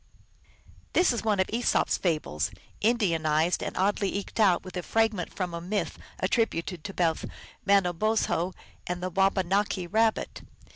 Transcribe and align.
This 0.93 1.13
is 1.13 1.23
one 1.23 1.39
of 1.39 1.47
Esop 1.53 1.87
s 1.89 1.99
fables 1.99 2.49
Indianized 2.81 3.61
and 3.61 3.77
oddly 3.77 4.11
eked 4.15 4.39
out 4.39 4.63
with 4.63 4.75
a 4.75 4.81
fragment 4.81 5.31
from 5.31 5.53
a 5.53 5.61
myth 5.61 5.99
attributed 6.19 6.83
to 6.85 6.91
both 6.95 7.25
Manobozho 7.67 8.55
and 8.87 9.03
the 9.03 9.11
Wabanaki 9.11 9.87
Kabbit. 9.87 10.41